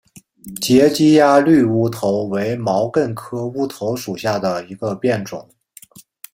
[0.59, 5.47] 截基鸭绿乌头为毛茛科乌头属下的一个变种。